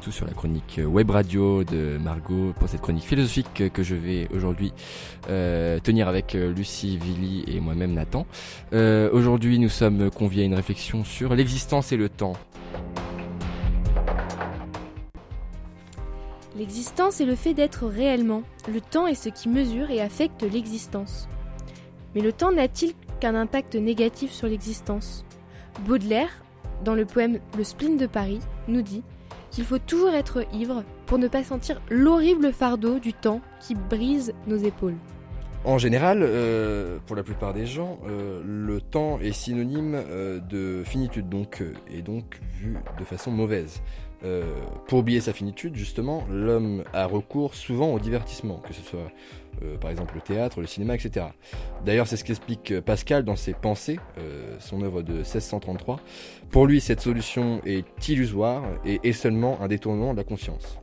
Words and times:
tous 0.00 0.12
sur 0.12 0.26
la 0.26 0.32
chronique 0.32 0.80
web 0.84 1.10
radio 1.10 1.64
de 1.64 1.98
Margot 1.98 2.52
pour 2.58 2.68
cette 2.68 2.80
chronique 2.80 3.04
philosophique 3.04 3.72
que 3.72 3.82
je 3.82 3.96
vais 3.96 4.28
aujourd'hui 4.32 4.72
euh, 5.28 5.80
tenir 5.80 6.06
avec 6.06 6.34
euh, 6.34 6.52
Lucie 6.52 6.96
Villy 6.96 7.44
et 7.48 7.58
moi-même 7.58 7.92
Nathan. 7.92 8.24
Euh, 8.72 9.10
aujourd'hui, 9.12 9.58
nous 9.58 9.68
sommes 9.68 10.10
conviés 10.10 10.42
à 10.42 10.46
une 10.46 10.54
réflexion 10.54 11.02
sur 11.02 11.34
l'existence 11.34 11.90
et 11.90 11.96
le 11.96 12.08
temps. 12.08 12.34
L'existence 16.56 17.20
est 17.20 17.26
le 17.26 17.34
fait 17.34 17.54
d'être 17.54 17.86
réellement. 17.86 18.42
Le 18.72 18.80
temps 18.80 19.08
est 19.08 19.16
ce 19.16 19.28
qui 19.28 19.48
mesure 19.48 19.90
et 19.90 20.00
affecte 20.00 20.42
l'existence. 20.42 21.28
Mais 22.14 22.20
le 22.20 22.32
temps 22.32 22.52
n'a-t-il 22.52 22.94
qu'un 23.18 23.34
impact 23.34 23.74
négatif 23.74 24.30
sur 24.30 24.46
l'existence? 24.46 25.24
Baudelaire, 25.84 26.44
dans 26.84 26.94
le 26.94 27.06
poème 27.06 27.40
Le 27.58 27.64
spleen 27.64 27.96
de 27.96 28.06
Paris, 28.06 28.40
nous 28.68 28.82
dit 28.82 29.02
qu'il 29.50 29.64
faut 29.64 29.78
toujours 29.78 30.10
être 30.10 30.44
ivre 30.52 30.84
pour 31.06 31.18
ne 31.18 31.28
pas 31.28 31.44
sentir 31.44 31.80
l'horrible 31.90 32.52
fardeau 32.52 32.98
du 32.98 33.12
temps 33.12 33.40
qui 33.60 33.74
brise 33.74 34.32
nos 34.46 34.56
épaules. 34.56 34.96
En 35.66 35.78
général, 35.78 36.18
euh, 36.22 36.98
pour 37.06 37.16
la 37.16 37.22
plupart 37.22 37.54
des 37.54 37.64
gens, 37.64 37.98
euh, 38.06 38.42
le 38.44 38.82
temps 38.82 39.18
est 39.20 39.32
synonyme 39.32 39.94
euh, 39.94 40.38
de 40.38 40.84
finitude, 40.84 41.30
donc, 41.30 41.62
et 41.90 42.02
donc 42.02 42.38
vu 42.60 42.76
de 42.98 43.04
façon 43.04 43.30
mauvaise. 43.30 43.82
Pour 44.88 45.00
oublier 45.00 45.20
sa 45.20 45.34
finitude, 45.34 45.76
justement, 45.76 46.24
l'homme 46.30 46.82
a 46.94 47.04
recours 47.04 47.54
souvent 47.54 47.92
au 47.92 47.98
divertissement, 47.98 48.56
que 48.66 48.72
ce 48.72 48.80
soit 48.80 49.12
par 49.82 49.90
exemple 49.90 50.14
le 50.14 50.22
théâtre, 50.22 50.62
le 50.62 50.66
cinéma, 50.66 50.94
etc. 50.94 51.26
D'ailleurs, 51.84 52.06
c'est 52.06 52.16
ce 52.16 52.24
qu'explique 52.24 52.80
Pascal 52.80 53.26
dans 53.26 53.36
ses 53.36 53.52
Pensées, 53.52 54.00
son 54.60 54.80
œuvre 54.80 55.02
de 55.02 55.12
1633. 55.12 56.00
Pour 56.48 56.66
lui, 56.66 56.80
cette 56.80 57.02
solution 57.02 57.60
est 57.66 58.08
illusoire 58.08 58.64
et 58.86 58.98
est 59.04 59.12
seulement 59.12 59.60
un 59.60 59.68
détournement 59.68 60.12
de 60.12 60.16
la 60.16 60.24
conscience. 60.24 60.78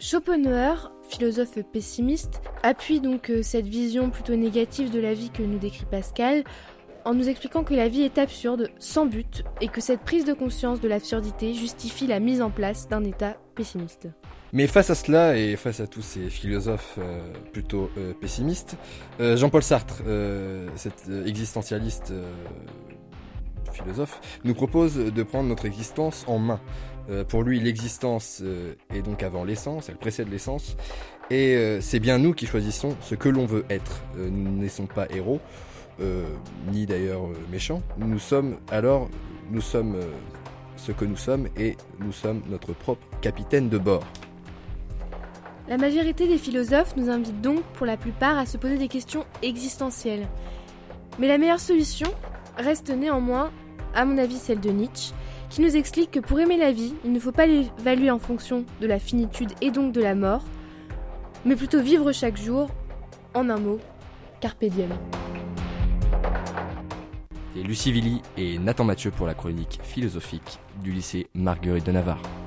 Schopenhauer, 0.00 0.90
philosophe 1.08 1.58
pessimiste, 1.72 2.40
appuie 2.62 3.00
donc 3.00 3.30
cette 3.42 3.66
vision 3.66 4.08
plutôt 4.08 4.34
négative 4.34 4.90
de 4.90 4.98
la 4.98 5.12
vie 5.12 5.28
que 5.30 5.42
nous 5.42 5.58
décrit 5.58 5.84
Pascal 5.84 6.42
en 7.04 7.14
nous 7.14 7.28
expliquant 7.28 7.64
que 7.64 7.74
la 7.74 7.88
vie 7.88 8.02
est 8.02 8.18
absurde, 8.18 8.68
sans 8.78 9.06
but, 9.06 9.44
et 9.60 9.68
que 9.68 9.80
cette 9.80 10.00
prise 10.00 10.24
de 10.24 10.32
conscience 10.32 10.80
de 10.80 10.88
l'absurdité 10.88 11.54
justifie 11.54 12.06
la 12.06 12.20
mise 12.20 12.42
en 12.42 12.50
place 12.50 12.88
d'un 12.88 13.04
état 13.04 13.36
pessimiste. 13.54 14.08
Mais 14.52 14.66
face 14.66 14.90
à 14.90 14.94
cela 14.94 15.36
et 15.36 15.54
face 15.56 15.80
à 15.80 15.86
tous 15.86 16.02
ces 16.02 16.28
philosophes 16.28 16.96
euh, 16.98 17.20
plutôt 17.52 17.88
euh, 17.96 18.12
pessimistes, 18.14 18.76
euh, 19.20 19.36
Jean-Paul 19.36 19.62
Sartre, 19.62 20.02
cet 20.74 21.08
existentialiste 21.26 22.12
philosophe, 23.82 24.20
nous 24.44 24.54
propose 24.54 24.96
de 24.96 25.22
prendre 25.22 25.48
notre 25.48 25.66
existence 25.66 26.24
en 26.26 26.38
main. 26.38 26.60
pour 27.28 27.42
lui, 27.42 27.60
l'existence 27.60 28.42
est 28.94 29.02
donc 29.02 29.22
avant 29.22 29.44
l'essence, 29.44 29.88
elle 29.88 29.96
précède 29.96 30.30
l'essence, 30.30 30.76
et 31.30 31.78
c'est 31.80 32.00
bien 32.00 32.18
nous 32.18 32.34
qui 32.34 32.46
choisissons 32.46 32.96
ce 33.00 33.14
que 33.14 33.28
l'on 33.28 33.46
veut 33.46 33.64
être. 33.68 34.02
nous 34.16 34.62
ne 34.62 34.86
pas 34.86 35.06
héros, 35.10 35.40
euh, 36.00 36.24
ni 36.72 36.86
d'ailleurs 36.86 37.26
euh, 37.26 37.34
méchants. 37.50 37.82
Nous 37.98 38.18
sommes 38.18 38.56
alors, 38.70 39.10
euh, 39.52 40.02
ce 40.76 40.92
que 40.92 41.04
nous 41.04 41.16
sommes 41.16 41.48
et 41.58 41.76
nous 41.98 42.12
sommes 42.12 42.40
notre 42.48 42.72
propre 42.72 43.06
capitaine 43.20 43.68
de 43.68 43.76
bord. 43.76 44.04
La 45.68 45.76
majorité 45.76 46.26
des 46.26 46.38
philosophes 46.38 46.96
nous 46.96 47.10
invitent 47.10 47.42
donc 47.42 47.62
pour 47.74 47.84
la 47.84 47.98
plupart 47.98 48.38
à 48.38 48.46
se 48.46 48.56
poser 48.56 48.78
des 48.78 48.88
questions 48.88 49.26
existentielles. 49.42 50.26
Mais 51.18 51.28
la 51.28 51.36
meilleure 51.36 51.60
solution 51.60 52.08
reste 52.56 52.88
néanmoins, 52.88 53.50
à 53.94 54.04
mon 54.04 54.18
avis, 54.18 54.36
celle 54.36 54.60
de 54.60 54.70
Nietzsche, 54.70 55.12
qui 55.48 55.60
nous 55.62 55.76
explique 55.76 56.12
que 56.12 56.20
pour 56.20 56.38
aimer 56.40 56.56
la 56.56 56.72
vie, 56.72 56.94
il 57.04 57.12
ne 57.12 57.20
faut 57.20 57.32
pas 57.32 57.46
l'évaluer 57.46 58.10
en 58.10 58.18
fonction 58.18 58.64
de 58.80 58.86
la 58.86 58.98
finitude 58.98 59.50
et 59.60 59.70
donc 59.70 59.92
de 59.92 60.00
la 60.00 60.14
mort, 60.14 60.42
mais 61.44 61.56
plutôt 61.56 61.80
vivre 61.80 62.12
chaque 62.12 62.36
jour, 62.36 62.68
en 63.34 63.48
un 63.50 63.58
mot, 63.58 63.80
carpe. 64.40 64.62
Et 67.56 67.62
Lucie 67.62 67.92
Villy 67.92 68.22
et 68.36 68.58
Nathan 68.58 68.84
Mathieu 68.84 69.10
pour 69.10 69.26
la 69.26 69.34
chronique 69.34 69.80
philosophique 69.82 70.60
du 70.82 70.92
lycée 70.92 71.28
Marguerite 71.34 71.84
de 71.84 71.92
Navarre. 71.92 72.39